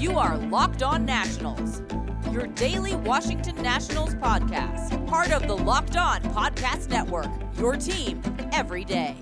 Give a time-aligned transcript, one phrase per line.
[0.00, 1.82] You are Locked On Nationals,
[2.30, 7.26] your daily Washington Nationals podcast, part of the Locked On Podcast Network,
[7.56, 8.22] your team
[8.52, 9.16] every day.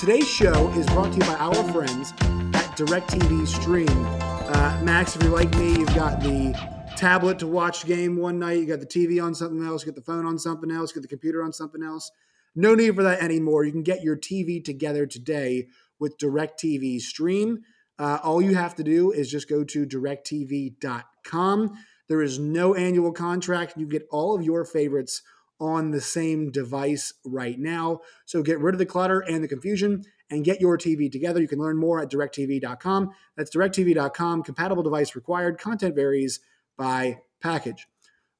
[0.00, 2.12] Today's show is brought to you by our friends
[2.54, 3.86] at DirecTV Stream.
[3.90, 6.54] Uh, Max, if you're like me, you've got the
[6.96, 9.96] tablet to watch game one night, you got the TV on something else, you got
[9.96, 12.10] the phone on something else, you got the computer on something else.
[12.56, 13.64] No need for that anymore.
[13.64, 15.68] You can get your TV together today
[16.00, 17.60] with DirecTV Stream.
[17.98, 21.78] Uh, all you have to do is just go to directv.com.
[22.08, 23.74] There is no annual contract.
[23.76, 25.22] You get all of your favorites
[25.58, 28.00] on the same device right now.
[28.26, 31.40] So get rid of the clutter and the confusion and get your TV together.
[31.40, 33.10] You can learn more at directv.com.
[33.36, 34.42] That's directv.com.
[34.42, 35.58] Compatible device required.
[35.58, 36.40] Content varies
[36.76, 37.86] by package.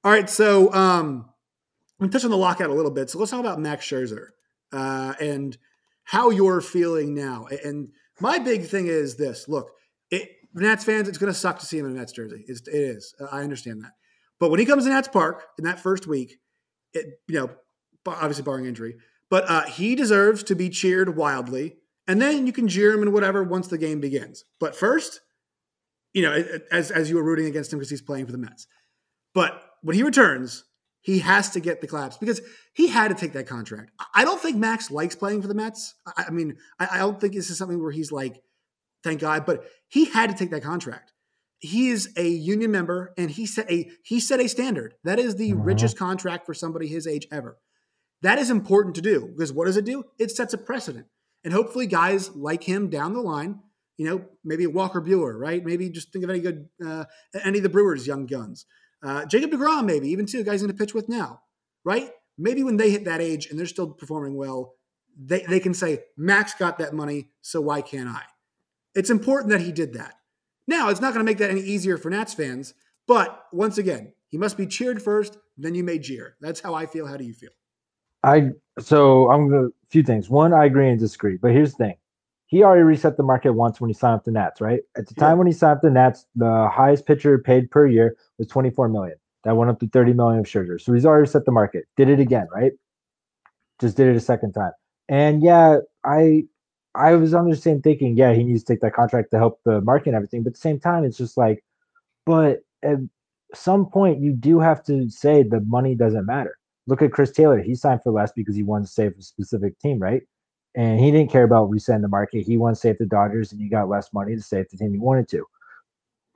[0.05, 1.30] All right, so um,
[1.99, 3.11] we touched on the lockout a little bit.
[3.11, 4.29] So let's talk about Max Scherzer
[4.73, 5.57] uh, and
[6.05, 7.47] how you're feeling now.
[7.65, 7.89] And
[8.21, 9.71] my big thing is this: look,
[10.11, 12.45] it, Nats fans, it's going to suck to see him in a Nats jersey.
[12.47, 13.15] It's, it is.
[13.30, 13.93] I understand that.
[14.38, 16.38] But when he comes to Nats Park in that first week,
[16.93, 17.51] it, you know,
[18.07, 18.97] obviously barring injury,
[19.31, 21.77] but uh, he deserves to be cheered wildly.
[22.09, 24.45] And then you can jeer him and whatever once the game begins.
[24.60, 25.21] But first,
[26.15, 26.33] you know,
[26.71, 28.66] as as you were rooting against him because he's playing for the Mets.
[29.35, 30.65] But when he returns,
[31.07, 32.40] he has to get the claps because
[32.74, 33.93] he had to take that contract.
[34.12, 35.95] I don't think Max likes playing for the Mets.
[36.16, 38.43] I, mean, I, don't think this is something where he's like,
[39.04, 41.13] thank God, but he had to take that contract.
[41.60, 44.95] He is a union member, and he set a he set a standard.
[45.04, 45.63] That is the mm-hmm.
[45.63, 47.57] richest contract for somebody his age ever.
[48.23, 50.04] That is important to do because what does it do?
[50.18, 51.07] It sets a precedent,
[51.45, 53.60] and hopefully, guys like him down the line
[53.96, 55.65] you know, maybe Walker Buehler, right?
[55.65, 57.04] Maybe just think of any good, uh,
[57.43, 58.66] any of the Brewers' young guns.
[59.07, 61.40] Uh, Jacob DeGrom, maybe, even two guys going to pitch with now,
[61.85, 62.10] right?
[62.37, 64.75] Maybe when they hit that age and they're still performing well,
[65.16, 68.22] they, they can say, Max got that money, so why can't I?
[68.94, 70.15] It's important that he did that.
[70.66, 72.75] Now, it's not going to make that any easier for Nats fans,
[73.06, 76.36] but once again, he must be cheered first, then you may jeer.
[76.41, 77.06] That's how I feel.
[77.06, 77.50] How do you feel?
[78.25, 78.50] I
[78.81, 80.28] so I'm gonna a few things.
[80.28, 81.94] One, I agree and disagree, but here's the thing
[82.46, 84.80] he already reset the market once when he signed up the Nats, right?
[84.96, 88.16] At the time when he signed up the Nats, the highest pitcher paid per year
[88.38, 89.16] was 24 million.
[89.44, 90.80] That went up to 30 million of Scherzer.
[90.80, 91.86] So he's already set the market.
[91.96, 92.72] Did it again, right?
[93.80, 94.72] Just did it a second time.
[95.08, 96.44] And yeah, I
[96.94, 99.60] I was under the same thinking, yeah, he needs to take that contract to help
[99.64, 100.42] the market and everything.
[100.42, 101.62] But at the same time, it's just like,
[102.24, 102.98] but at
[103.54, 106.58] some point you do have to say the money doesn't matter.
[106.86, 107.60] Look at Chris Taylor.
[107.60, 110.22] He signed for less because he wanted to save a specific team, right?
[110.76, 112.44] And he didn't care about resetting the market.
[112.44, 114.92] He wanted to save the Dodgers, and he got less money to save the team
[114.92, 115.44] he wanted to.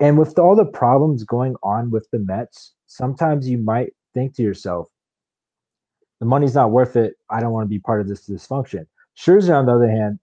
[0.00, 4.42] And with all the problems going on with the Mets, sometimes you might think to
[4.42, 4.88] yourself,
[6.20, 7.14] the money's not worth it.
[7.28, 8.86] I don't want to be part of this dysfunction.
[9.16, 10.18] Scherzer, on the other hand,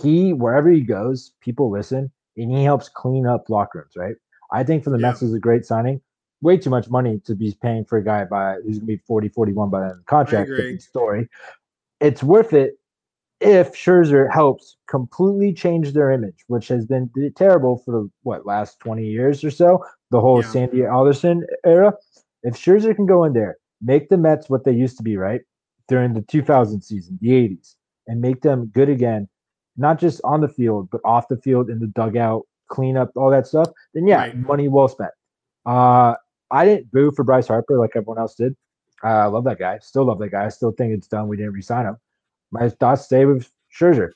[0.00, 3.92] he wherever he goes, people listen, and he helps clean up locker rooms.
[3.96, 4.16] Right?
[4.50, 5.08] I think for the yeah.
[5.08, 6.00] Mets is a great signing.
[6.40, 9.02] Way too much money to be paying for a guy by who's going to be
[9.06, 10.50] 40, 41 by the end of the contract.
[10.80, 11.28] Story.
[12.00, 12.79] It's worth it
[13.40, 18.78] if Scherzer helps completely change their image, which has been terrible for the what last
[18.80, 20.50] 20 years or so, the whole yeah.
[20.50, 21.94] Sandy Alderson era.
[22.42, 25.40] If Scherzer can go in there, make the Mets what they used to be, right?
[25.88, 27.74] During the 2000 season, the 80s,
[28.06, 29.28] and make them good again,
[29.76, 33.30] not just on the field, but off the field in the dugout, clean up all
[33.30, 34.36] that stuff, then yeah, right.
[34.36, 35.10] money well spent.
[35.66, 36.14] Uh,
[36.50, 38.56] I didn't boo for Bryce Harper like everyone else did.
[39.02, 39.78] Uh, I love that guy.
[39.78, 40.44] Still love that guy.
[40.44, 41.28] I still think it's done.
[41.28, 41.96] We didn't resign him.
[42.52, 44.10] My thoughts stay with Scherzer.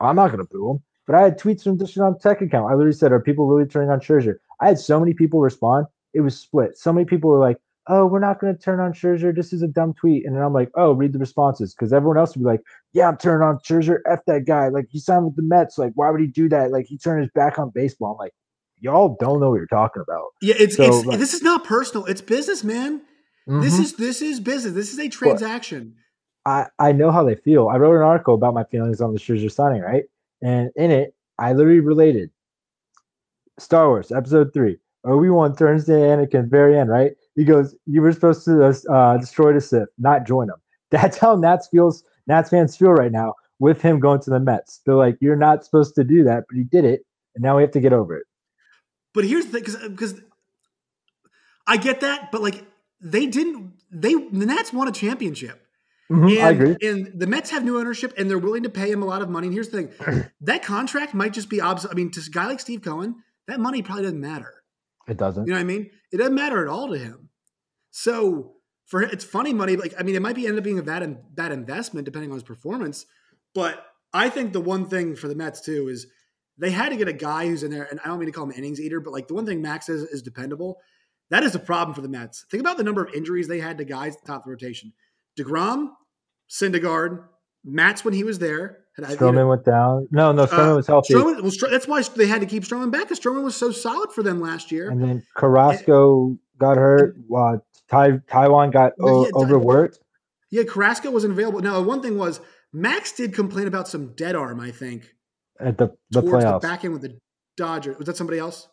[0.00, 0.82] I'm not going to boo him.
[1.06, 2.70] But I had tweets from just on tech account.
[2.70, 5.86] I literally said, "Are people really turning on Scherzer?" I had so many people respond.
[6.14, 6.76] It was split.
[6.76, 9.32] So many people were like, "Oh, we're not going to turn on Scherzer.
[9.34, 12.18] This is a dumb tweet." And then I'm like, "Oh, read the responses," because everyone
[12.18, 13.98] else would be like, "Yeah, I'm turning on Scherzer.
[14.10, 14.66] F that guy.
[14.68, 15.78] Like he signed with the Mets.
[15.78, 16.72] Like why would he do that?
[16.72, 18.34] Like he turned his back on baseball." I'm like,
[18.80, 21.62] "Y'all don't know what you're talking about." Yeah, it's, so, it's like, this is not
[21.62, 22.04] personal.
[22.06, 23.02] It's business, man.
[23.48, 23.60] Mm-hmm.
[23.60, 24.74] This is this is business.
[24.74, 25.94] This is a transaction.
[25.94, 26.02] But,
[26.46, 27.68] I, I know how they feel.
[27.68, 30.04] I wrote an article about my feelings on the Scherzer signing, right?
[30.40, 32.30] And in it, I literally related
[33.58, 34.78] Star Wars Episode Three.
[35.04, 37.12] Obi Wan turns to Anakin very end, right?
[37.34, 40.60] He goes, "You were supposed to uh, destroy the Sith, not join them."
[40.90, 42.04] That's how Nats feels.
[42.28, 44.80] Nats fans feel right now with him going to the Mets.
[44.86, 47.04] They're like, "You're not supposed to do that, but he did it,
[47.34, 48.26] and now we have to get over it."
[49.14, 50.20] But here's the thing, because because
[51.66, 52.64] I get that, but like
[53.00, 53.72] they didn't.
[53.90, 55.65] They the Nats won a championship.
[56.10, 56.76] Mm-hmm, and, I agree.
[56.82, 59.28] And the Mets have new ownership, and they're willing to pay him a lot of
[59.28, 59.48] money.
[59.48, 61.86] And here's the thing: that contract might just be obs.
[61.90, 63.16] I mean, to a guy like Steve Cohen,
[63.48, 64.62] that money probably doesn't matter.
[65.08, 65.46] It doesn't.
[65.46, 65.90] You know what I mean?
[66.12, 67.30] It doesn't matter at all to him.
[67.90, 68.56] So
[68.86, 69.76] for it's funny money.
[69.76, 72.36] Like I mean, it might be end up being a bad bad investment depending on
[72.36, 73.06] his performance.
[73.54, 76.06] But I think the one thing for the Mets too is
[76.58, 78.44] they had to get a guy who's in there, and I don't mean to call
[78.44, 80.78] him an innings eater, but like the one thing Max is is dependable.
[81.30, 82.46] That is a problem for the Mets.
[82.50, 84.50] Think about the number of injuries they had to guys at the top of the
[84.50, 84.92] rotation.
[85.38, 85.88] DeGrom,
[86.50, 87.24] Syndergaard,
[87.64, 88.78] Matz when he was there.
[88.96, 90.08] Had, Stroman know, went down.
[90.10, 91.12] No, no, Stroman uh, was healthy.
[91.12, 94.10] Stroman, well, that's why they had to keep Stroman back because Stroman was so solid
[94.12, 94.88] for them last year.
[94.90, 97.16] And then Carrasco and, got hurt.
[97.34, 97.58] Uh,
[97.90, 99.98] Ty, Taijuan got o- overworked.
[100.50, 101.60] Yeah, Carrasco wasn't available.
[101.60, 102.40] Now, one thing was
[102.72, 105.14] Max did complain about some dead arm, I think,
[105.60, 106.62] at the, the playoffs.
[106.62, 107.18] The back end with the
[107.56, 107.98] Dodgers.
[107.98, 108.68] Was that somebody else?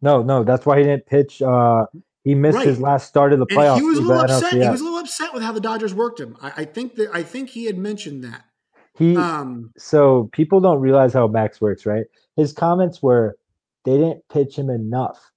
[0.00, 1.42] No, no, that's why he didn't pitch.
[1.42, 1.86] Uh,
[2.26, 2.66] he missed right.
[2.66, 3.74] his last start of the playoffs.
[3.74, 4.52] And he was a little upset.
[4.52, 6.36] He was a little upset with how the Dodgers worked him.
[6.42, 8.44] I, I think that I think he had mentioned that.
[8.98, 12.06] He um, so people don't realize how Max works, right?
[12.34, 13.38] His comments were
[13.84, 15.30] they didn't pitch him enough.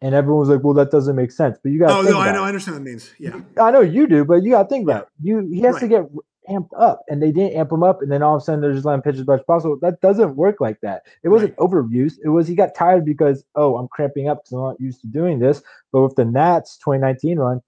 [0.00, 1.90] And everyone was like, "Well, that doesn't make sense." But you got.
[1.90, 3.12] Oh no, I know, I understand what it means.
[3.18, 5.08] Yeah, I know you do, but you got to think about it.
[5.22, 5.80] You he has right.
[5.80, 6.04] to get
[6.48, 8.72] amped up, and they didn't amp him up, and then all of a sudden they're
[8.72, 9.78] just letting pitch as much as possible.
[9.80, 11.02] That doesn't work like that.
[11.22, 11.68] It wasn't right.
[11.68, 12.14] overuse.
[12.24, 15.06] It was he got tired because oh, I'm cramping up because I'm not used to
[15.06, 15.62] doing this.
[15.92, 17.60] But with the Nats 2019 run,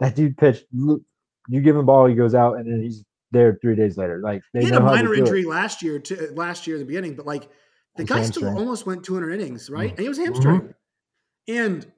[0.00, 0.66] that dude pitched.
[0.72, 1.04] You
[1.50, 4.20] give him the ball, he goes out, and then he's there three days later.
[4.22, 5.48] Like he had a minor injury it.
[5.48, 7.48] last year to last year at the beginning, but like
[7.96, 9.88] the guy still almost went 200 innings, right?
[9.88, 9.96] Mm-hmm.
[9.96, 10.60] And he was hamstring.
[10.60, 11.52] Mm-hmm.
[11.52, 11.92] And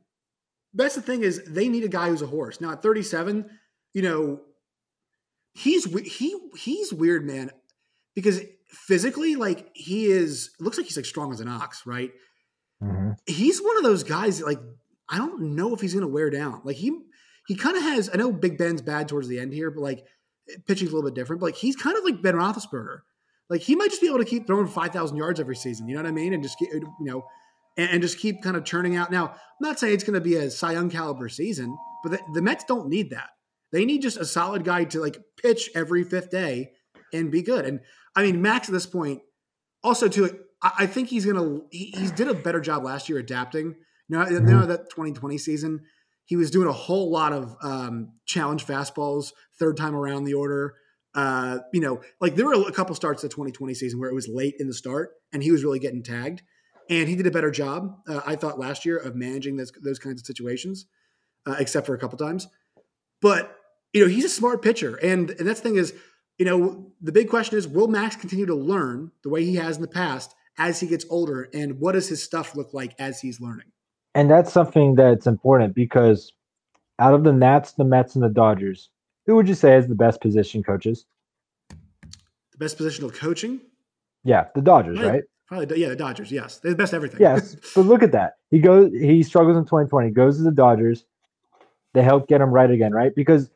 [0.74, 2.60] that's the thing is they need a guy who's a horse.
[2.60, 3.48] Now at 37,
[3.92, 4.40] you know,
[5.54, 7.50] he's he he's weird, man,
[8.14, 12.10] because physically, like he is looks like he's like strong as an ox, right?
[12.82, 13.10] Mm-hmm.
[13.26, 14.60] He's one of those guys that like
[15.08, 16.62] I don't know if he's gonna wear down.
[16.64, 16.98] Like he
[17.46, 18.10] he kind of has.
[18.12, 20.04] I know Big Ben's bad towards the end here, but like
[20.66, 21.40] pitching's a little bit different.
[21.40, 23.00] But like he's kind of like Ben Roethlisberger.
[23.48, 25.88] Like he might just be able to keep throwing five thousand yards every season.
[25.88, 26.32] You know what I mean?
[26.32, 27.24] And just get, you know,
[27.76, 29.10] and, and, just keep kind of churning out.
[29.10, 32.20] Now, I'm not saying it's going to be a Cy Young caliber season, but the,
[32.34, 33.30] the Mets don't need that.
[33.72, 36.72] They need just a solid guy to like pitch every fifth day
[37.12, 37.64] and be good.
[37.64, 37.80] And
[38.16, 39.20] I mean, Max at this point,
[39.82, 43.18] also too, I, I think he's gonna he, he, did a better job last year
[43.18, 43.76] adapting.
[44.08, 44.44] Now, mm-hmm.
[44.44, 45.80] now that 2020 season,
[46.24, 50.74] he was doing a whole lot of um, challenge fastballs, third time around the order.
[51.14, 54.28] Uh, you know, like there were a couple starts the 2020 season where it was
[54.28, 56.42] late in the start and he was really getting tagged.
[56.88, 60.00] And he did a better job, uh, I thought, last year of managing those, those
[60.00, 60.86] kinds of situations,
[61.46, 62.48] uh, except for a couple times.
[63.22, 63.56] But,
[63.92, 64.96] you know, he's a smart pitcher.
[64.96, 65.94] And, and that's the thing is,
[66.38, 69.76] you know, the big question is will Max continue to learn the way he has
[69.76, 71.48] in the past as he gets older?
[71.52, 73.70] And what does his stuff look like as he's learning?
[74.14, 76.32] and that's something that's important because
[76.98, 78.90] out of the Nats, the Mets, and the Dodgers,
[79.26, 81.06] who would you say is the best position coaches?
[81.70, 83.60] The best positional coaching?
[84.24, 85.24] Yeah, the Dodgers, probably, right?
[85.46, 86.30] Probably, yeah, the Dodgers.
[86.30, 87.20] Yes, they're the best everything.
[87.20, 88.34] Yes, but look at that.
[88.50, 88.92] He goes.
[88.92, 90.10] He struggles in 2020.
[90.10, 91.04] Goes to the Dodgers.
[91.94, 93.14] They help get him right again, right?
[93.14, 93.50] Because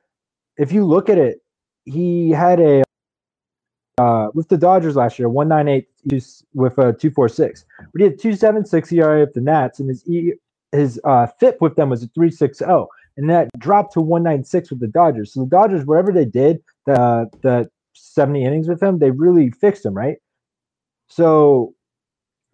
[0.57, 1.41] if you look at it,
[1.85, 2.85] he had a
[3.99, 5.89] uh, with the Dodgers last year, 198
[6.55, 7.65] with a 246.
[7.79, 10.05] But he had 276 ERA with the Nats, and his
[10.73, 12.65] his uh, FIP with them was a 360,
[13.17, 15.33] and that dropped to 196 with the Dodgers.
[15.33, 19.87] So the Dodgers, whatever they did the the 70 innings with him, they really fixed
[19.87, 20.17] him, right?
[21.09, 21.75] So,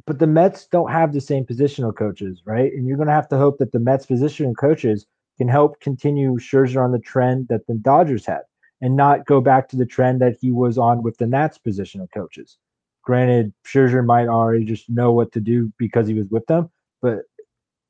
[0.07, 2.73] but the Mets don't have the same positional coaches, right?
[2.73, 5.07] And you're going to have to hope that the Mets positional coaches
[5.41, 8.43] can help continue Scherzer on the trend that the Dodgers had
[8.83, 12.09] and not go back to the trend that he was on with the Nats positional
[12.13, 12.59] coaches.
[13.03, 16.69] Granted, Scherzer might already just know what to do because he was with them,
[17.01, 17.21] but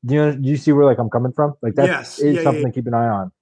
[0.06, 1.54] do you do you see where like I'm coming from?
[1.60, 2.20] Like that yes.
[2.20, 2.72] is yeah, something yeah, yeah.
[2.72, 3.32] to keep an eye on.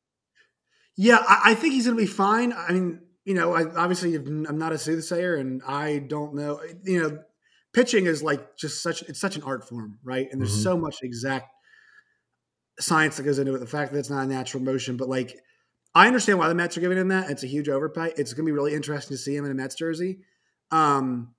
[0.97, 2.55] Yeah, I, I think he's going to be fine.
[2.55, 6.63] I mean, you know, I, obviously I'm not a soothsayer, and I don't know.
[6.83, 7.19] You know,
[7.75, 10.27] pitching is like just such it's such an art form, right?
[10.33, 10.63] And there's mm-hmm.
[10.63, 11.51] so much exact
[12.81, 13.59] science that goes into it.
[13.59, 15.37] The fact that it's not a natural motion, but like
[15.95, 17.31] I understand why the Mets are giving him that.
[17.31, 18.13] It's a huge overpay.
[18.17, 20.21] It's going to be really interesting to see him in a Mets jersey.
[20.71, 21.35] Um,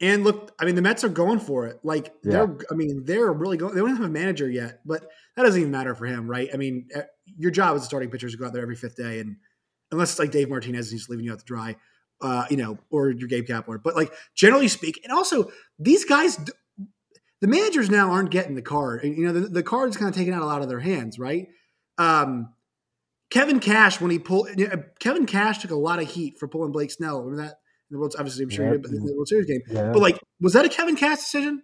[0.00, 1.80] and look, I mean, the Mets are going for it.
[1.82, 2.32] Like yeah.
[2.32, 3.74] they're, I mean, they're really going.
[3.74, 5.02] They don't have a manager yet, but
[5.36, 6.48] that doesn't even matter for him, right?
[6.52, 7.02] I mean, eh,
[7.36, 9.36] your job as a starting pitcher is to go out there every fifth day, and
[9.90, 11.76] unless it's like Dave Martinez, he's leaving you out to dry,
[12.20, 13.82] uh, you know, or your Gabe Kapler.
[13.82, 16.38] But like generally speaking, and also these guys,
[17.40, 19.04] the managers now aren't getting the card.
[19.04, 21.48] You know, the, the card's kind of taken out a lot of their hands, right?
[21.96, 22.52] Um,
[23.30, 26.48] Kevin Cash, when he pulled, you know, Kevin Cash took a lot of heat for
[26.48, 27.20] pulling Blake Snell.
[27.20, 27.58] Remember that?
[27.90, 28.72] the World obviously I'm sure yeah.
[28.72, 29.62] you did, but in the World Series game.
[29.68, 29.90] Yeah.
[29.92, 31.62] But like, was that a Kevin Cash decision?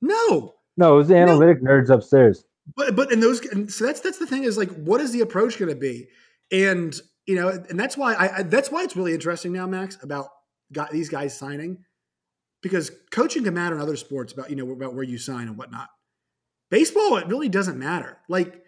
[0.00, 0.54] No.
[0.76, 1.70] No, it was the analytic no.
[1.70, 2.44] nerds upstairs.
[2.74, 5.20] But but in those and so that's that's the thing is like what is the
[5.20, 6.08] approach going to be?
[6.50, 6.94] And
[7.26, 10.28] you know, and that's why I, I, that's why it's really interesting now, Max, about
[10.72, 11.84] got these guys signing
[12.66, 15.56] because coaching can matter in other sports about you know about where you sign and
[15.56, 15.88] whatnot.
[16.70, 18.18] Baseball, it really doesn't matter.
[18.28, 18.62] Like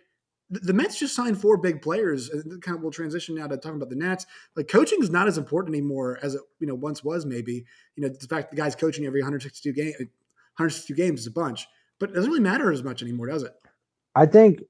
[0.51, 2.29] the, the Mets just signed four big players.
[2.29, 4.25] And kind of we'll transition now to talking about the Nats.
[4.57, 7.27] Like coaching is not as important anymore as it you know once was.
[7.27, 7.65] Maybe
[7.97, 11.67] you know the fact the guy's coaching every 162 game 162 games is a bunch,
[11.99, 13.55] but it doesn't really matter as much anymore, does it?
[14.15, 14.63] I think.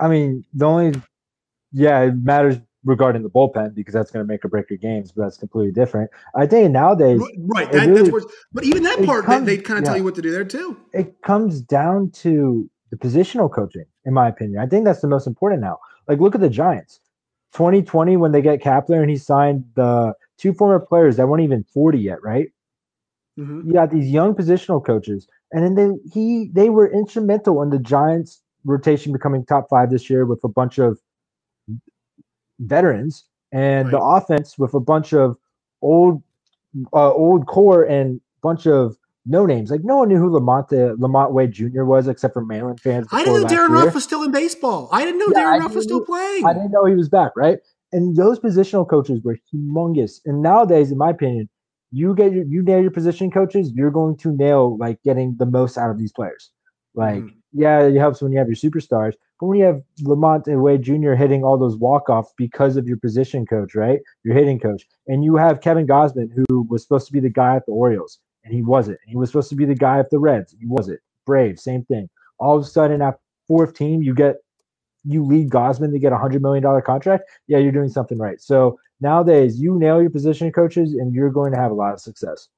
[0.00, 1.02] I mean, the only
[1.72, 5.12] yeah, it matters regarding the bullpen because that's going to make or break your games,
[5.12, 6.10] but that's completely different.
[6.34, 7.70] I think nowadays, right?
[7.72, 9.98] That, really, that's where, but even that part, comes, they, they kind of yeah, tell
[9.98, 10.76] you what to do there too.
[10.92, 14.60] It comes down to the positional coaching, in my opinion.
[14.60, 15.78] I think that's the most important now.
[16.06, 17.00] Like, look at the Giants.
[17.52, 21.64] 2020, when they get Kapler and he signed the two former players that weren't even
[21.64, 22.48] 40 yet, right?
[23.38, 23.68] Mm-hmm.
[23.68, 27.78] You got these young positional coaches, and then they he they were instrumental in the
[27.78, 30.98] Giants rotation becoming top five this year with a bunch of
[32.60, 33.92] veterans and right.
[33.92, 35.36] the offense with a bunch of
[35.82, 36.22] old
[36.92, 38.96] uh, old core and bunch of
[39.26, 39.70] no names.
[39.70, 41.84] Like no one knew who Lamont LaMonte Wade Jr.
[41.84, 43.06] was except for Maryland fans.
[43.12, 44.88] I didn't know Darin Ruf was still in baseball.
[44.92, 46.46] I didn't know yeah, Darin Ruf was still playing.
[46.46, 47.32] I didn't know he was back.
[47.36, 47.58] Right,
[47.92, 50.20] and those positional coaches were humongous.
[50.24, 51.48] And nowadays, in my opinion,
[51.90, 55.46] you get your, you nail your position coaches, you're going to nail like getting the
[55.46, 56.50] most out of these players.
[56.94, 57.34] Like, mm.
[57.52, 61.12] yeah, it helps when you have your superstars, but when you have LaMonte Wade Jr.
[61.12, 64.00] hitting all those walk offs because of your position coach, right?
[64.24, 67.56] Your hitting coach, and you have Kevin Gausman, who was supposed to be the guy
[67.56, 68.98] at the Orioles, and he wasn't.
[69.06, 71.00] He was supposed to be the guy at the Reds, he wasn't.
[71.26, 72.08] Brave, same thing.
[72.38, 74.36] All of a sudden, at fourth team, you get
[75.04, 77.24] you lead Gausman to get a hundred million dollar contract.
[77.46, 78.40] Yeah, you're doing something right.
[78.40, 82.00] So nowadays, you nail your position coaches, and you're going to have a lot of
[82.00, 82.48] success.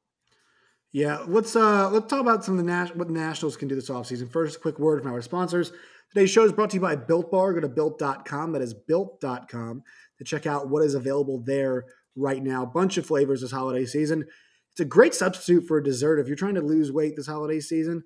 [0.93, 3.77] Yeah, let's uh let's talk about some of the nas- what the Nationals can do
[3.77, 4.31] this offseason.
[4.31, 5.73] First, a quick word from our sponsors.
[6.13, 7.53] Today's show is brought to you by Built Bar.
[7.53, 8.53] Go to built.com.
[8.53, 9.85] That is built.com
[10.19, 11.85] to check out what is available there
[12.17, 12.67] right now.
[12.67, 14.25] Bunch of flavors this holiday season.
[14.73, 16.19] It's a great substitute for a dessert.
[16.19, 18.03] If you're trying to lose weight this holiday season,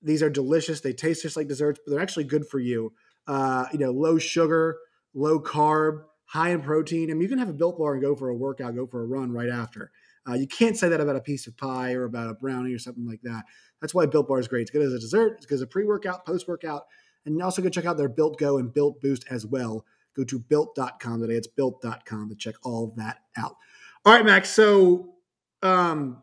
[0.00, 0.80] these are delicious.
[0.80, 2.92] They taste just like desserts, but they're actually good for you.
[3.26, 4.78] Uh, you know, low sugar,
[5.12, 7.10] low carb, high in protein.
[7.10, 9.02] I mean, you can have a Built Bar and go for a workout, go for
[9.02, 9.90] a run right after.
[10.28, 12.78] Uh, you can't say that about a piece of pie or about a brownie or
[12.78, 13.42] something like that.
[13.80, 14.62] That's why Built Bar is great.
[14.62, 15.34] It's good as a dessert.
[15.38, 16.84] It's good as a pre-workout, post-workout,
[17.24, 19.84] and you also go check out their Built Go and Built Boost as well.
[20.16, 21.34] Go to built.com today.
[21.34, 23.56] It's built.com to check all that out.
[24.04, 24.50] All right, Max.
[24.50, 25.14] So,
[25.62, 26.22] um,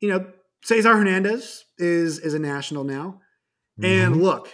[0.00, 0.26] you know,
[0.62, 3.20] Cesar Hernandez is is a national now,
[3.78, 3.84] mm-hmm.
[3.84, 4.50] and look,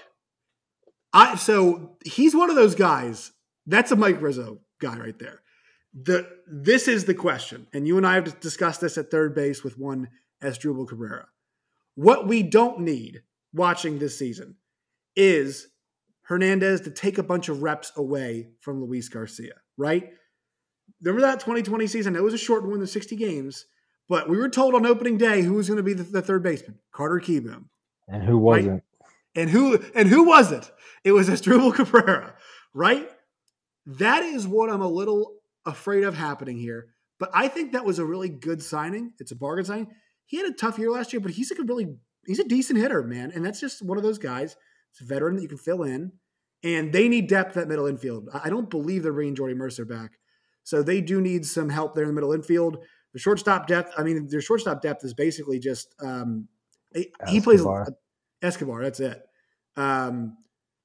[1.12, 3.32] I so he's one of those guys.
[3.66, 5.40] That's a Mike Rizzo guy right there
[5.92, 9.64] the this is the question, and you and I have discussed this at third base
[9.64, 10.08] with one
[10.42, 11.26] Asdrubal Cabrera.
[11.94, 14.56] What we don't need watching this season
[15.20, 15.68] is
[16.22, 20.10] Hernandez to take a bunch of reps away from Luis Garcia, right?
[21.02, 22.16] Remember that 2020 season?
[22.16, 23.66] It was a short one, the 60 games,
[24.08, 26.42] but we were told on opening day who was going to be the, the, third
[26.42, 27.66] baseman, Carter Kieboom.
[28.08, 28.70] And who wasn't?
[28.70, 28.82] Right?
[29.36, 30.68] And who and who was it?
[31.04, 32.34] It was Asdrubal Cabrera,
[32.74, 33.08] right?
[33.86, 35.34] That is what I'm a little
[35.66, 36.88] afraid of happening here.
[37.20, 39.12] But I think that was a really good signing.
[39.20, 39.88] It's a bargain signing.
[40.26, 41.94] He had a tough year last year, but he's a really
[42.26, 43.30] he's a decent hitter, man.
[43.32, 44.56] And that's just one of those guys.
[44.92, 46.12] It's a veteran that you can fill in.
[46.62, 48.28] And they need depth at middle infield.
[48.32, 50.12] I don't believe they're bringing Jordy Mercer back.
[50.62, 52.78] So they do need some help there in the middle infield.
[53.12, 56.48] The shortstop depth, I mean, their shortstop depth is basically just um,
[57.28, 57.64] he plays
[58.42, 58.82] Escobar.
[58.82, 59.22] That's it.
[59.76, 60.36] Um,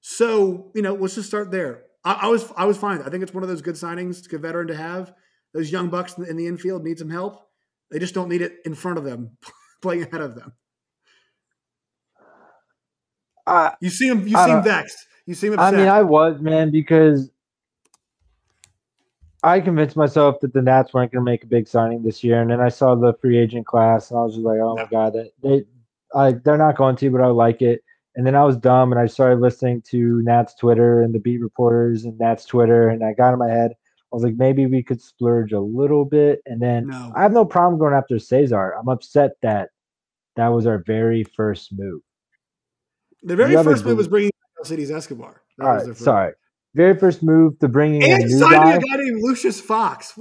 [0.02, 1.84] so you know, let's just start there.
[2.04, 3.02] I, I, was I was fine.
[3.02, 5.14] I think it's one of those good signings, good veteran to have.
[5.54, 7.40] Those young bucks in the infield need some help.
[7.92, 9.38] They just don't need it in front of them,
[9.82, 10.54] playing ahead of them.
[13.48, 14.28] Uh, you see him.
[14.28, 15.08] You seem vexed.
[15.26, 15.74] You seem upset.
[15.74, 17.32] I mean, I was man because
[19.44, 22.42] I convinced myself that the Nats weren't going to make a big signing this year,
[22.42, 24.84] and then I saw the free agent class, and I was just like, "Oh no.
[24.84, 25.66] my god, they, they,
[26.16, 27.84] I, they're not going to," but I like it.
[28.16, 31.42] And then I was dumb and I started listening to Nat's Twitter and the beat
[31.42, 32.88] reporters and Nat's Twitter.
[32.88, 36.06] And I got in my head, I was like, maybe we could splurge a little
[36.06, 36.42] bit.
[36.46, 37.12] And then no.
[37.16, 38.72] I have no problem going after Cesar.
[38.72, 39.70] I'm upset that
[40.38, 42.02] that was our very first move.
[43.26, 45.42] The very the first move was bringing Alcides Escobar.
[45.58, 46.34] That all right, sorry.
[46.76, 48.76] Very first move to bringing and a new guy.
[48.76, 50.14] a guy named Lucius Fox.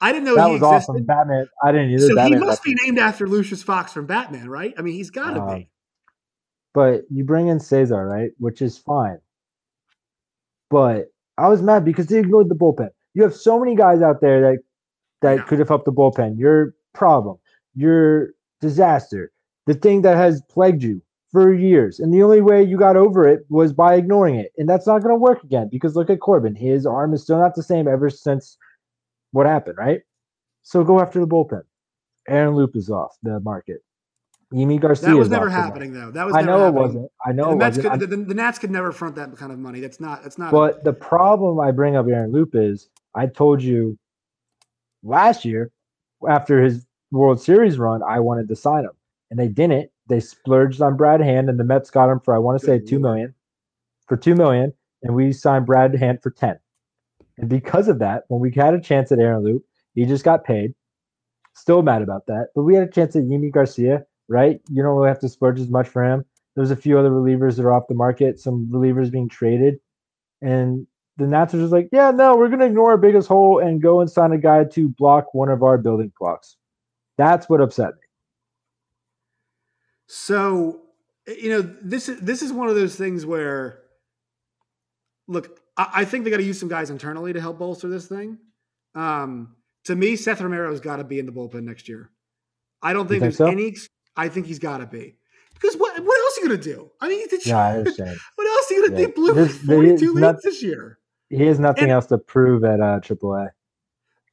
[0.00, 0.92] I didn't know that was existed.
[0.92, 1.04] awesome.
[1.04, 1.48] Batman.
[1.64, 2.06] I didn't either.
[2.06, 4.74] So Batman he must be named after Lucius Fox from Batman, right?
[4.78, 5.68] I mean, he's got to um, be.
[6.74, 8.30] But you bring in Cesar, right?
[8.38, 9.18] Which is fine.
[10.70, 11.06] But
[11.38, 12.90] I was mad because they ignored the bullpen.
[13.14, 14.58] You have so many guys out there that
[15.22, 15.42] that yeah.
[15.44, 16.38] could have helped the bullpen.
[16.38, 17.38] Your problem,
[17.74, 19.32] your disaster,
[19.66, 21.98] the thing that has plagued you for years.
[21.98, 24.52] And the only way you got over it was by ignoring it.
[24.58, 26.54] And that's not going to work again because look at Corbin.
[26.54, 28.58] His arm is still not the same ever since
[29.32, 30.00] what happened, right?
[30.62, 31.62] So go after the bullpen.
[32.28, 33.82] Aaron Loup is off the market.
[34.52, 35.08] Yimi Garcia.
[35.08, 36.10] That was never happening though.
[36.10, 37.10] That was I know it wasn't.
[37.24, 38.00] I know The it Mets, wasn't.
[38.00, 39.80] could, the, the Nats could never front that kind of money.
[39.80, 40.22] That's not.
[40.22, 40.52] That's not.
[40.52, 43.98] But the problem I bring up Aaron Loup is I told you
[45.02, 45.70] last year
[46.28, 48.92] after his World Series run, I wanted to sign him,
[49.30, 49.90] and they didn't.
[50.12, 52.78] They splurged on Brad Hand, and the Mets got him for I want to say
[52.78, 53.34] two million,
[54.06, 56.58] for two million, and we signed Brad Hand for ten.
[57.38, 59.64] And because of that, when we had a chance at Aaron Loup,
[59.94, 60.74] he just got paid.
[61.54, 64.60] Still mad about that, but we had a chance at Yimi Garcia, right?
[64.68, 66.26] You don't really have to splurge as much for him.
[66.56, 69.80] There's a few other relievers that are off the market, some relievers being traded,
[70.42, 73.80] and the Nats are just like, yeah, no, we're gonna ignore our biggest hole and
[73.80, 76.58] go and sign a guy to block one of our building blocks.
[77.16, 78.02] That's what upset me.
[80.06, 80.82] So,
[81.26, 83.80] you know, this is this is one of those things where,
[85.28, 88.06] look, I, I think they got to use some guys internally to help bolster this
[88.06, 88.38] thing.
[88.94, 92.10] Um, to me, Seth Romero's got to be in the bullpen next year.
[92.82, 93.46] I don't think, think there's so?
[93.46, 93.74] any.
[94.16, 95.16] I think he's got to be
[95.54, 96.90] because what what else are you gonna do?
[97.00, 98.18] I mean, did you- Yeah, I understand.
[98.36, 99.06] what else are you gonna Yeah.
[99.06, 99.12] do?
[99.14, 100.98] Blew There's- there is 42 not- leads this year.
[101.30, 103.48] He has nothing And- else to prove at uh, AAA.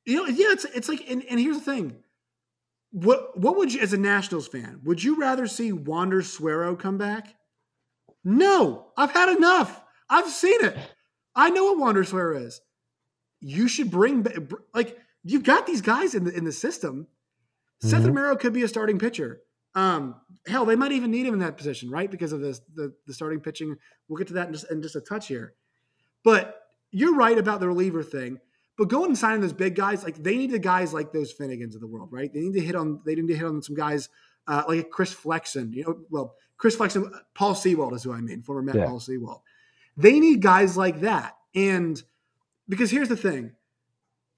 [0.06, 1.96] You know, yeah, it's it's like, and, and here's the thing.
[2.92, 6.98] What what would you, as a Nationals fan, would you rather see Wander Suero come
[6.98, 7.36] back?
[8.24, 9.82] No, I've had enough.
[10.10, 10.76] I've seen it.
[11.36, 12.62] I know what Wander Suero is.
[13.42, 14.26] You should bring
[14.74, 17.08] like you've got these guys in the in the system.
[17.82, 18.08] Seth Mhm.
[18.08, 19.42] Romero could be a starting pitcher.
[19.76, 20.16] Um,
[20.48, 22.10] hell, they might even need him in that position, right?
[22.10, 23.78] Because of this, the the starting pitching.
[24.08, 25.54] We'll get to that in just, in just a touch here.
[26.24, 26.60] But
[26.92, 28.40] you're right about the reliever thing.
[28.80, 31.76] But going and signing those big guys, like they need the guys like those Finnegans
[31.76, 32.34] of the world, right?
[32.34, 33.02] They need to hit on.
[33.06, 34.08] They need to hit on some guys
[34.48, 35.74] uh, like Chris Flexen.
[35.74, 38.86] You know, well, Chris Flexen, Paul Sewald is who I mean, former Met Yeah.
[38.86, 39.42] Paul Sewald.
[39.98, 42.02] They need guys like that, and
[42.70, 43.52] because here's the thing,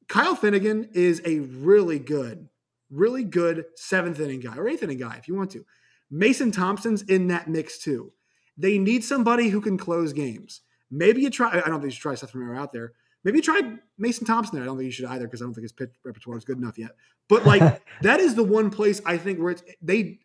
[0.07, 2.49] Kyle Finnegan is a really good,
[2.89, 5.63] really good seventh inning guy or eighth inning guy if you want to.
[6.09, 8.11] Mason Thompson's in that mix too.
[8.57, 10.61] They need somebody who can close games.
[10.89, 11.51] Maybe you try.
[11.51, 12.93] I don't think you should try Seth Romero out there.
[13.23, 13.59] Maybe try
[13.97, 14.63] Mason Thompson there.
[14.63, 16.57] I don't think you should either because I don't think his pitch repertoire is good
[16.57, 16.91] enough yet.
[17.27, 20.19] But like that is the one place I think where it's they.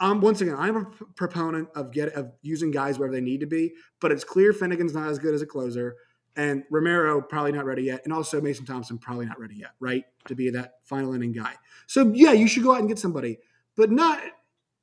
[0.00, 3.46] Um, once again, I'm a proponent of get of using guys wherever they need to
[3.46, 5.96] be, but it's clear Finnegan's not as good as a closer,
[6.36, 10.04] and Romero probably not ready yet, and also Mason Thompson probably not ready yet, right,
[10.26, 11.52] to be that final inning guy.
[11.86, 13.40] So yeah, you should go out and get somebody,
[13.76, 14.22] but not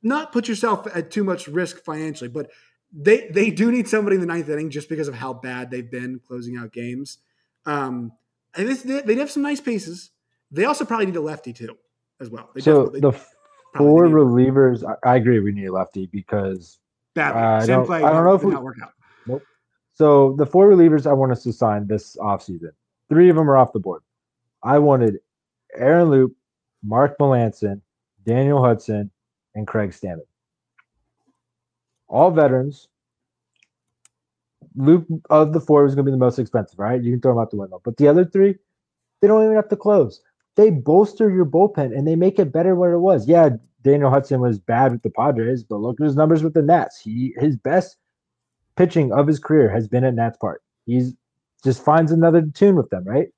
[0.04, 2.30] not put yourself at too much risk financially.
[2.30, 2.52] But
[2.94, 5.90] they they do need somebody in the ninth inning just because of how bad they've
[5.90, 7.20] been closing out games.
[7.66, 8.12] Um,
[8.56, 10.12] and they, they have some nice pieces.
[10.52, 11.78] They also probably need a lefty too,
[12.22, 12.50] as well.
[12.56, 13.12] They So the
[13.76, 16.80] four relievers, I, I agree, we need a lefty because
[17.14, 17.42] badly.
[17.42, 18.94] I don't- play, I don't know if we- not work out.
[19.26, 19.44] Nope.
[19.94, 22.72] So the four relievers I want us to sign this offseason,
[23.10, 24.02] three of them are off the board.
[24.64, 25.20] I wanted
[25.76, 26.36] Aaron Loup,
[26.84, 27.82] Mark Melancon,
[28.26, 29.12] Daniel Hudson,
[29.56, 30.22] and Craig Stammen.
[32.08, 32.88] All veterans.
[34.76, 37.04] Loup of the four was going to be the most expensive, right?
[37.04, 37.82] You can throw them out the window.
[37.84, 38.56] But the other three,
[39.22, 40.22] they don't even have to close.
[40.56, 43.28] They bolster your bullpen and they make it better what it was.
[43.28, 43.50] Yeah,
[43.84, 47.00] Daniel Hudson was bad with the Padres, but look at his numbers with the Nats.
[47.00, 47.98] He his best
[48.76, 50.62] pitching of his career has been at Nats Park.
[50.86, 51.14] He's
[51.64, 53.30] just finds another tune with them, right?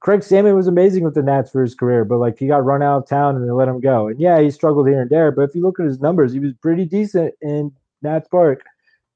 [0.00, 2.82] Craig Stammen was amazing with the Nats for his career, but like he got run
[2.82, 4.08] out of town and they let him go.
[4.08, 6.40] And yeah, he struggled here and there, but if you look at his numbers, he
[6.40, 8.62] was pretty decent in Nats Park.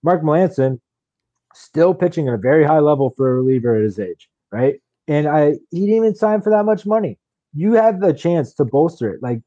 [0.03, 0.81] Mark Melancon
[1.55, 4.81] still pitching at a very high level for a reliever at his age, right?
[5.09, 7.18] And I he didn't even sign for that much money.
[7.55, 9.22] You have the chance to bolster it.
[9.22, 9.40] Like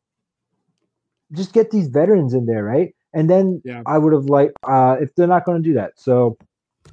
[1.33, 2.95] just get these veterans in there, right?
[3.13, 3.83] And then Yeah.
[3.85, 5.93] I would have liked uh if they're not going to do that.
[5.99, 6.37] So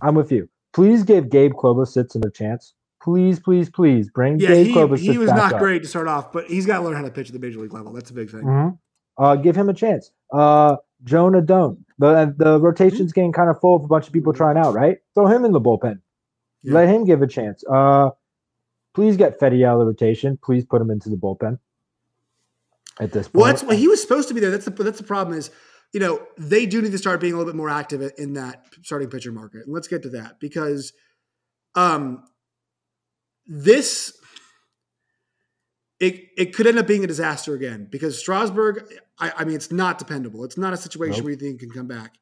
[0.03, 0.49] I'm with you.
[0.73, 2.75] Please give Gabe Klobosits a chance.
[3.03, 5.59] Please, please, please bring Yeah, Gabe he, Klobosits he was not up.
[5.61, 7.61] great to start off, but he's got to learn how to pitch at the major
[7.61, 7.93] league level.
[7.93, 8.43] That's a big thing.
[8.43, 8.79] Mhm.
[9.17, 10.11] Uh, give him a chance.
[10.33, 11.85] Uh, Joan Adon.
[11.99, 14.99] The the rotation's getting kind of full of a bunch of people trying out, right?
[15.15, 16.01] Throw him in the bullpen.
[16.63, 16.75] Yeah.
[16.75, 17.63] Let him give a chance.
[17.71, 18.11] Uh,
[18.95, 20.39] please get Fedde out of the rotation.
[20.43, 21.59] Please put him into the bullpen.
[22.99, 24.51] At this point, Well, that's well, he was supposed to be there.
[24.51, 25.51] That's the that's the problem is,
[25.93, 28.65] you know, they do need to start being a little bit more active in that
[28.83, 29.67] starting pitcher market.
[29.67, 30.93] And let's get to that because,
[31.75, 32.25] um,
[33.47, 34.19] this
[36.01, 38.85] it it could end up being a disaster again because Strasburg.
[39.19, 40.45] I, I mean, it's not dependable.
[40.45, 41.25] It's not a situation Nope.
[41.25, 42.17] where you think can come back.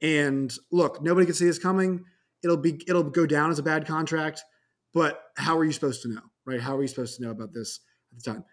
[0.00, 2.04] And look, nobody can see this coming.
[2.44, 4.42] It'll be it'll go down as a bad contract.
[4.94, 6.60] But how are you supposed to know, right?
[6.60, 7.80] How are you supposed to know about this
[8.12, 8.44] at the time?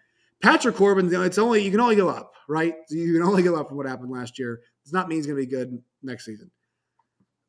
[0.42, 2.74] Patrick Corbin, it's only you can only go up, right?
[2.90, 4.60] You can only go up from what happened last year.
[4.84, 6.50] Does not mean he's going to be good next season.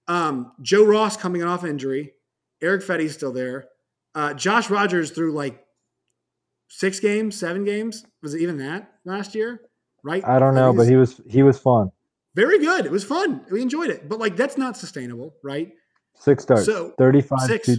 [0.08, 2.14] Um, Joe Ross coming off injury,
[2.62, 3.68] Erick Fedde's still there.
[4.16, 5.64] Uh, Josh Rogers through like
[6.68, 8.06] six games, seven games.
[8.22, 9.62] Was it even that last year?
[10.04, 10.24] right?
[10.26, 11.92] I don't know, but he was he was fun.
[12.36, 12.86] very good.
[12.86, 13.42] It was fun.
[13.52, 15.74] We enjoyed it, but like that's not sustainable, right?
[16.20, 17.66] Six starts, So, 35 Six.
[17.66, 17.78] two-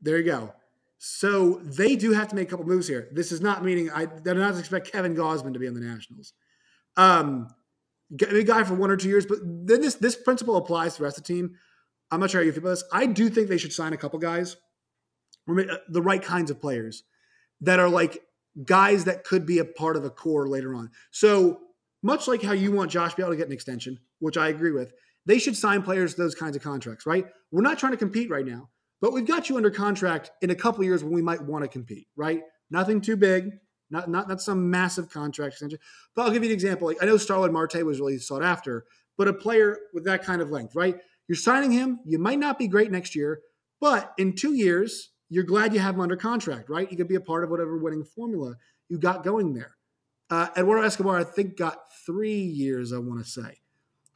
[0.00, 0.52] There you go.
[0.98, 3.08] So they do have to make a couple moves here.
[3.12, 6.32] This is not meaning I did not expect Kevin Gausman to be on the Nationals.
[6.96, 7.48] Um,
[8.16, 10.98] get a guy for one or two years, but then this this principle applies to
[10.98, 11.56] the rest of the team.
[12.10, 12.84] I'm not sure how you feel about this.
[12.92, 14.56] I do think they should sign a couple guys,
[15.48, 15.54] uh,
[15.88, 17.02] the right kinds of players
[17.60, 18.22] that are like
[18.64, 20.90] guys that could be a part of a core later on.
[21.10, 21.60] So
[22.02, 24.92] much like how you want Josh Bell to get an extension, which I agree with,
[25.26, 27.26] they should sign players those kinds of contracts, right?
[27.50, 28.68] We're not trying to compete right now,
[29.00, 31.68] but we've got you under contract in a couple years when we might want to
[31.68, 32.42] compete, right?
[32.70, 33.52] Nothing too big,
[33.90, 35.78] not not not some massive contract extension.
[36.14, 36.88] But I'll give you an example.
[36.88, 38.84] Like I know Starling Marte was really sought after,
[39.16, 40.96] but a player with that kind of length, right?
[41.28, 42.00] You're signing him.
[42.04, 43.40] You might not be great next year,
[43.80, 46.90] but in two years, you're glad you have him under contract, right?
[46.90, 48.54] You could be a part of whatever winning formula
[48.88, 49.76] you got going there.
[50.30, 53.58] Uh, Eduardo Escobar, I think, got three years, I want to say.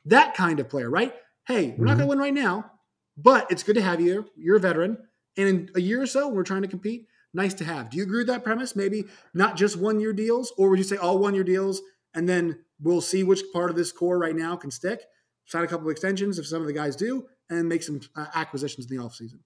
[0.07, 1.15] That kind of player, right?
[1.47, 1.99] Hey, we're not Mhm.
[1.99, 2.73] going to win right now,
[3.17, 4.27] but it's good to have you.
[4.37, 4.97] You're a veteran.
[5.37, 7.91] And in a year or so, we're trying to compete, nice to have.
[7.91, 8.77] Do you agree with that premise?
[8.77, 9.05] Maybe
[9.35, 11.83] not just one year deals, or would you say all one year deals
[12.15, 15.03] and then we'll see which part of this core right now can stick?
[15.47, 18.27] Sign a couple of extensions if some of the guys do, and make some uh,
[18.35, 19.41] acquisitions in the offseason.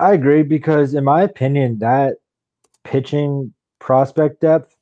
[0.00, 2.18] I agree because, in my opinion, that
[2.84, 4.76] pitching prospect depth,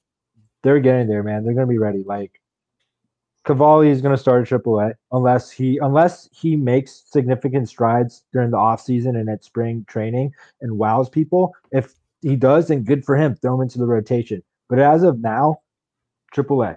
[0.62, 1.44] they're getting there, man.
[1.44, 2.02] They're going to be ready.
[2.04, 2.40] Like
[3.44, 8.50] Cavalli is going to start at AAA unless he unless he makes significant strides during
[8.50, 11.54] the offseason and at spring training and wows people.
[11.70, 13.36] If he does, then good for him.
[13.36, 14.42] Throw him into the rotation.
[14.68, 15.60] But as of now,
[16.34, 16.76] AAA.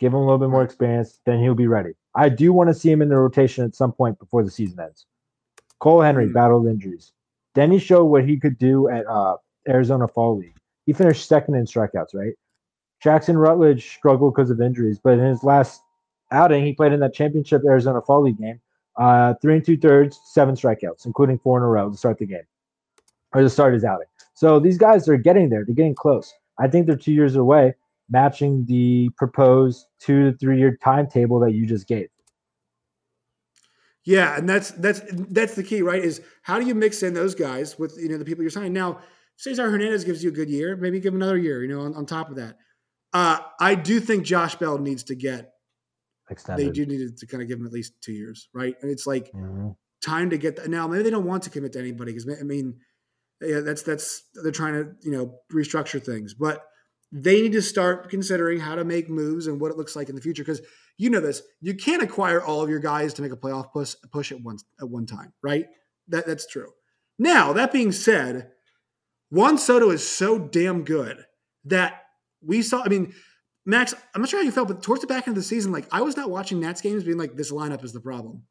[0.00, 1.90] Give him a little bit more experience, then he'll be ready.
[2.14, 4.78] I do want to see him in the rotation at some point before the season
[4.80, 5.06] ends.
[5.78, 6.32] Cole Henry Hmm.
[6.32, 7.12] battled injuries.
[7.54, 9.36] He showed what he could do at uh,
[9.68, 10.56] Arizona Fall League.
[10.86, 12.34] He finished second in strikeouts, right?
[13.02, 15.82] Jackson Rutledge struggled because of injuries, but in his last
[16.30, 18.60] outing, he played in that championship Arizona Fall League game.
[18.96, 22.26] Uh, three and two thirds, seven strikeouts, including four in a row to start the
[22.26, 22.42] game
[23.32, 24.08] or to start his outing.
[24.34, 25.64] So these guys are getting there.
[25.64, 26.32] They're getting close.
[26.58, 27.74] I think they're two years away,
[28.10, 32.08] matching the proposed two to three year timetable that you just gave.
[34.08, 36.02] Yeah, and that's that's that's the key, right?
[36.02, 38.72] Is how do you mix in those guys with you know the people you're signing
[38.72, 39.00] now?
[39.36, 41.62] Cesar Hernandez gives you a good year, maybe give him another year.
[41.62, 42.56] You know, on, on top of that,
[43.12, 45.52] uh, I do think Josh Bell needs to get.
[46.30, 46.66] Extended.
[46.66, 48.74] They do need to kind of give him at least two years, right?
[48.80, 49.76] And it's like Mhm.
[50.02, 50.70] time to get that.
[50.70, 52.78] Now, maybe they don't want to commit to anybody because I mean,
[53.42, 56.64] yeah, that's that's they're trying to you know restructure things, but
[57.12, 60.14] they need to start considering how to make moves and what it looks like in
[60.14, 60.44] the future.
[60.44, 60.62] Because
[60.98, 63.94] you know this, you can't acquire all of your guys to make a playoff push
[64.12, 65.66] push at once at one time, right?
[66.08, 66.72] That that's true.
[67.18, 68.50] Now that being said,
[69.30, 71.24] Juan Soto is so damn good
[71.64, 72.02] that
[72.42, 72.82] we saw.
[72.84, 73.14] I mean.
[73.66, 75.72] Max, I'm not sure how you felt, but towards the back end of the season,
[75.72, 78.44] like I was not watching Nats games, being like, "This lineup is the problem."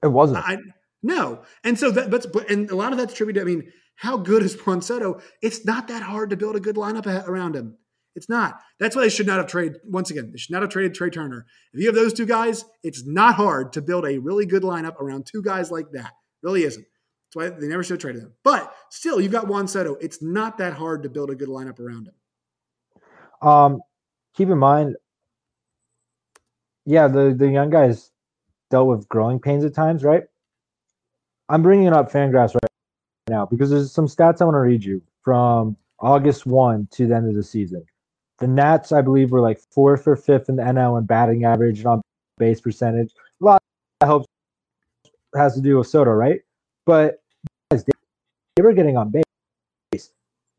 [0.00, 0.46] It wasn't.
[0.46, 0.58] I
[1.02, 3.42] no, and so that but but and a lot of that's attributed.
[3.42, 5.20] I mean, how good is Juan Soto?
[5.42, 7.76] It's not that hard to build a good lineup around him.
[8.18, 8.60] It's not.
[8.80, 9.78] That's why they should not have traded.
[9.84, 11.46] Once again, they should not have traded Trea Turner.
[11.72, 15.00] If you have those two guys, it's not hard to build a really good lineup
[15.00, 16.12] around two guys like that.
[16.42, 16.84] Really isn't.
[17.34, 18.32] That's why they never should have traded them.
[18.42, 19.94] But still, you've got Juan Soto.
[20.00, 23.48] It's not that hard to build a good lineup around him.
[23.48, 23.80] Um,
[24.34, 24.96] keep in mind,
[26.86, 28.10] yeah, the the young guys
[28.68, 30.24] dealt with growing pains at times, right?
[31.48, 32.70] I'm bringing up Fangraphs right
[33.28, 37.14] now because there's some stats I want to read you from August one to the
[37.14, 37.84] end of the season.
[38.38, 41.78] The Nats, I believe, were like fourth or fifth in the NL in batting average
[41.78, 42.02] and on
[42.38, 43.12] base percentage.
[43.40, 43.60] A lot of
[44.00, 44.26] that helps
[45.34, 46.40] has to do with Soto, right?
[46.86, 47.20] But
[47.70, 47.92] guys, they,
[48.56, 50.10] they were getting on base.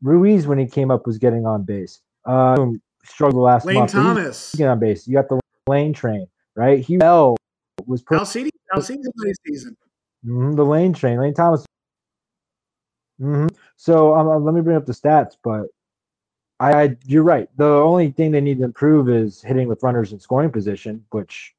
[0.02, 2.00] Ruiz, when he came up, was getting on base.
[2.24, 3.92] Um, struggled last Lane month.
[3.92, 5.06] Thomas, get on base.
[5.08, 6.80] You got the lane train, right?
[6.80, 9.08] He was put Alcides, Alcides
[9.46, 9.76] season.
[10.24, 11.18] Mhm, the lane train.
[11.18, 11.64] Lane Thomas.
[13.18, 15.66] hmm So um, uh, let me bring up the stats, but
[16.60, 17.48] I, I you're right.
[17.56, 21.54] The only thing they need to improve is hitting with runners in scoring position, which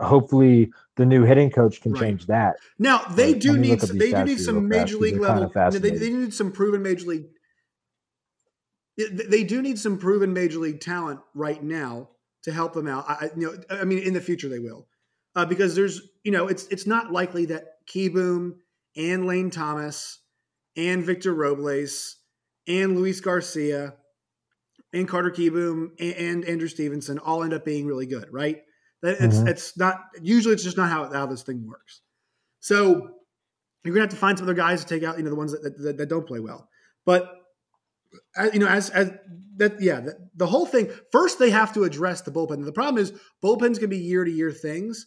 [0.00, 2.00] hopefully the new hitting coach can Right.
[2.00, 2.56] change that.
[2.78, 5.12] Now they Let do need some, they do need some you real fast, major league
[5.20, 5.80] they're kinda level.
[5.80, 7.26] They, they need some proven major league.
[8.96, 12.10] They do need some proven major league talent right now
[12.44, 13.04] to help them out.
[13.08, 14.86] I, I- you know, I mean, in the future they will,
[15.34, 18.54] uh, because there's you know it's it's not likely that Kieboom
[18.96, 20.20] and Lane Thomas
[20.76, 22.16] and Victor Robles
[22.68, 23.94] and Luis Garcia
[24.94, 28.58] and Carter Kieboom and, and Andrew Stevenson all end up being really good, right?
[29.02, 29.48] That it's Mhm.
[29.48, 32.00] it's not usually it's just not how how this thing works.
[32.60, 33.10] So
[33.84, 35.52] you're gonna have to find some other guys to take out, you know, the ones
[35.52, 36.68] that that, that don't play well.
[37.04, 37.30] But
[38.36, 39.12] uh, you know, as as
[39.56, 40.90] that, yeah, the, the whole thing.
[41.12, 42.64] First, they have to address the bullpen.
[42.64, 45.06] The problem is bullpens can be year to year things,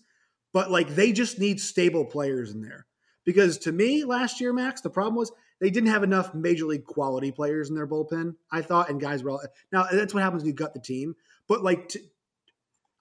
[0.53, 2.85] but like they just need stable players in there.
[3.27, 6.85] Because to me, last year, Max, the problem was they didn't have enough major league
[6.85, 8.35] quality players in their bullpen.
[8.49, 11.13] I thought, and guys were all, now that's what happens when you gut the team.
[11.45, 11.99] But like, to,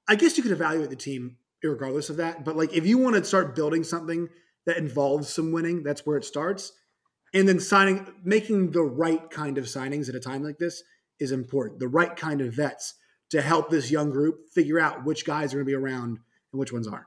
[0.09, 2.45] I guess you could evaluate the team regardless of that.
[2.45, 4.29] But like, if you want to start building something
[4.65, 6.73] that involves some winning, that's where it starts.
[7.33, 10.83] And then signing, making the right kind of signings at a time like this
[11.21, 11.79] is important.
[11.79, 12.95] The right kind of vets
[13.31, 16.19] to help this young group figure out which guys are going to be around
[16.53, 17.07] and which ones aren't.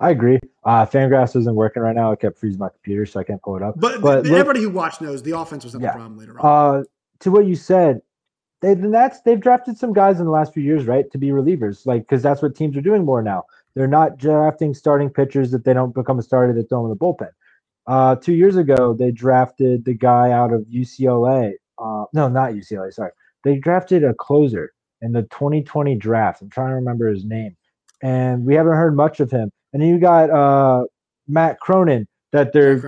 [0.00, 0.38] I agree.
[0.64, 2.12] Uh, Fangraphs isn't working right now.
[2.12, 3.74] I kept freezing my computer, so I can't pull it up.
[3.78, 5.92] But, but everybody who watched knows the offense was not yeah.
[5.92, 6.80] the problem later on.
[6.80, 6.84] Uh,
[7.20, 8.00] to what you said,
[8.62, 11.28] they, the Nats they've drafted some guys in the last few years, right, to be
[11.28, 13.44] relievers, like because that's what teams are doing more now.
[13.74, 16.96] They're not drafting starting pitchers that they don't become a starter that throw in the
[16.96, 17.30] bullpen.
[17.86, 21.52] Uh, two years ago, they drafted the guy out of UCLA.
[21.78, 22.92] Uh, no, not UCLA.
[22.92, 23.12] Sorry,
[23.44, 26.42] they drafted a closer in the 2020 draft.
[26.42, 27.56] I'm trying to remember his name,
[28.02, 29.50] and we haven't heard much of him.
[29.72, 30.84] And then you got uh,
[31.28, 32.80] Matt Cronin that they're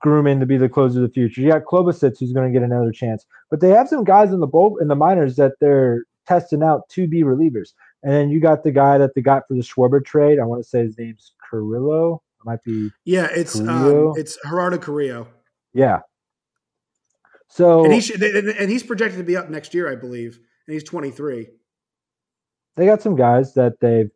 [0.00, 1.40] grooming to be the closer of the future.
[1.40, 4.40] You got Klobosits who's going to get another chance, but they have some guys in
[4.40, 7.72] the bowl in the minors that they're testing out to be relievers.
[8.02, 10.38] And then you got the guy that they got for the Schwarber trade.
[10.38, 12.22] I want to say his name's Carrillo.
[12.40, 12.90] It might be.
[13.04, 15.28] Yeah, it's um, it's Gerardo Carrillo.
[15.72, 16.00] Yeah.
[17.48, 20.74] So and he should, and he's projected to be up next year, I believe, and
[20.74, 21.48] he's 23.
[22.76, 24.10] They got some guys that they've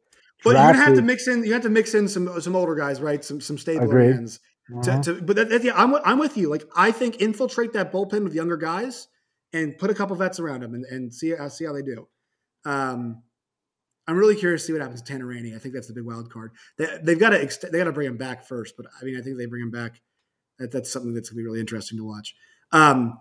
[0.44, 1.44] but you have to mix in.
[1.44, 3.24] You have to mix in some some older guys, right?
[3.24, 4.40] Some some stable hands.
[4.70, 5.01] Uh-huh.
[5.01, 6.51] To, to, but that, that, yeah, I'm I'm with you.
[6.51, 9.09] Like I think infiltrate that bullpen with younger guys
[9.53, 12.07] and put a couple vets around them and, and see uh, see how they do.
[12.64, 13.22] Um,
[14.07, 15.55] I'm really curious to see what happens to Tanner Rainey.
[15.55, 16.53] I think that's the big wild card.
[16.77, 19.18] They, have got to ex- they got to bring him back first, but I mean
[19.18, 20.01] I think they bring him back.
[20.59, 22.35] That, that's something that's gonna be really interesting to watch.
[22.72, 23.18] Um,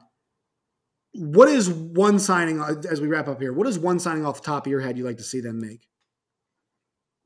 [1.13, 3.53] what is one signing as we wrap up here?
[3.53, 5.59] What is one signing off the top of your head you'd like to see them
[5.59, 5.87] make?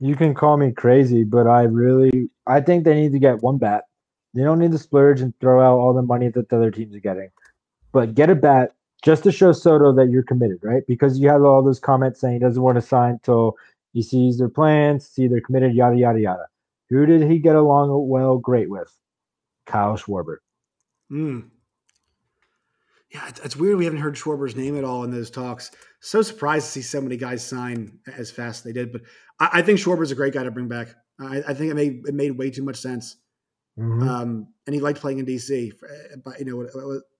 [0.02, 3.58] You can call me crazy, but I really I think they need to get one
[3.58, 3.86] bat.
[4.34, 6.96] They don't need to splurge and throw out all the money that the other teams
[6.96, 7.30] are getting.
[7.92, 10.84] But get a bat just to show Soto that you're committed, right?
[10.88, 13.56] Because you have all those comments saying he doesn't want to sign until
[13.94, 16.46] he sees their plans, see they're committed, yada yada yada.
[16.90, 18.92] Who did he get along well great with?
[19.66, 20.38] Kyle Schwarber.
[21.10, 21.42] Hmm.
[23.14, 25.72] Yeah, it's, it's, weird we haven't heard Schwarber's name at all in those talks.
[26.00, 28.94] So surprised to see so many guys sign as fast as they did.
[28.94, 29.02] But
[29.42, 30.90] I, I think Schwarber's a great guy to bring back.
[31.20, 33.18] I, I, think it made it made way too much sense.
[33.78, 34.08] Mm-hmm.
[34.08, 35.74] Um, and he liked playing in DC.
[36.24, 36.62] But you know,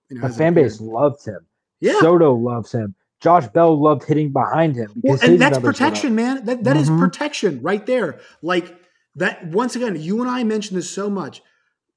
[0.08, 1.46] you know, the fan base loves him.
[1.80, 2.94] Yeah, Soto loves him.
[3.20, 6.44] Josh Bell loved hitting behind him well, and that's protection, man.
[6.44, 6.94] That that mm-hmm.
[6.94, 8.20] is protection right there.
[8.40, 8.76] Like
[9.16, 9.46] that.
[9.46, 11.42] Once again, you and I mentioned this so much.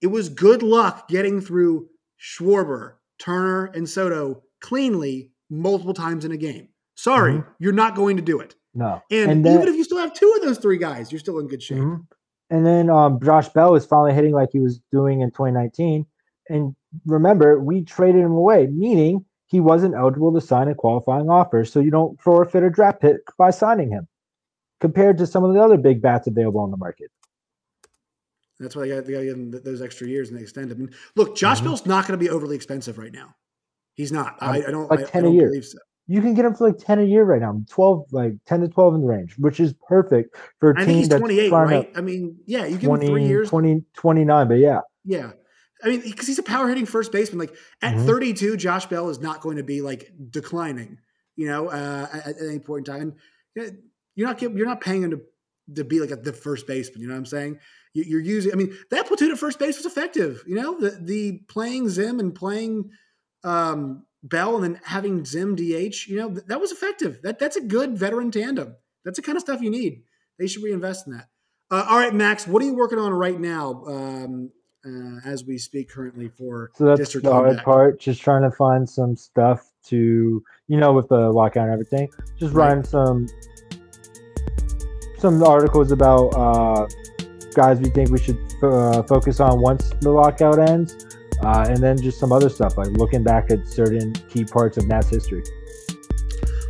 [0.02, 1.88] It was good luck getting through
[2.20, 6.70] Schwarber, Turner, and Soto cleanly multiple times in a game.
[6.96, 7.50] Sorry, mm-hmm.
[7.60, 8.56] you're not going to do it.
[8.76, 9.02] No.
[9.10, 11.40] And, and then, even if you still have two of those three guys, you're still
[11.40, 11.78] in good shape.
[11.78, 12.02] Mm-hmm.
[12.50, 16.06] And then um, Josh Bell is finally hitting like he was doing in 2019.
[16.50, 21.66] And remember, we traded him away, meaning he wasn't eligible to sign a qualifying offer.
[21.66, 24.08] So you don't forfeit a draft pick by signing him
[24.80, 27.10] compared to some of the other big bats available on the market.
[28.60, 30.72] That's why they got, they got to give him those extra years and they extend
[30.72, 30.90] him.
[31.16, 31.68] Look, Josh mm-hmm.
[31.68, 33.36] Bell's not going to be overly expensive right now.
[33.96, 34.38] He's not.
[34.40, 34.90] I, I don't.
[34.90, 35.62] Like 10 I, I don't a year.
[35.62, 35.78] So.
[36.08, 37.60] You can get him for like 10 a year right now.
[37.70, 40.88] 12, like 10 to 12 in the range, which is perfect for a I team
[40.88, 41.92] think he's 28, right?
[41.96, 43.50] I mean, yeah, you give 20, him three years.
[43.50, 44.82] 20, 29, but yeah.
[45.04, 45.32] Yeah.
[45.84, 47.40] I mean, because he's a power hitting first baseman.
[47.40, 48.06] Like at mm-hmm.
[48.06, 51.00] 32, Josh Bell is not going to be like declining,
[51.36, 53.14] you know, uh, at, at, any point in time.
[54.16, 55.22] You're not you're not paying him to,
[55.76, 57.02] to be like a, the first baseman.
[57.02, 57.60] You know what I'm saying?
[57.94, 58.52] You, are using.
[58.52, 60.44] I mean, that platoon at first base was effective.
[60.48, 62.90] You know, the the playing Zim and playing
[63.44, 67.22] um, Bell and then having Zim DH, you know, th- that was effective.
[67.22, 68.76] That that's a good veteran tandem.
[69.04, 70.02] That's the kind of stuff you need.
[70.40, 71.28] They should reinvest in that.
[71.70, 74.52] Uh, all right, Max, what are you working on right now um,
[74.86, 78.00] uh, as we speak currently for so that's District the hard part.
[78.00, 82.10] Just trying to find some stuff to, you know, with the lockout and everything.
[82.40, 82.70] Just right.
[82.70, 83.28] writing some
[85.20, 86.88] some articles about uh,
[87.56, 92.02] guys we think we should uh, focus on once the lockout ends uh, and then
[92.02, 95.44] just some other stuff like looking back at certain key parts of Nats history.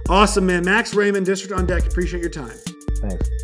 [0.08, 0.64] Awesome, man.
[0.64, 1.88] Max Raymond, District on Deck.
[1.88, 2.58] Appreciate your time.
[2.98, 3.35] Thanks.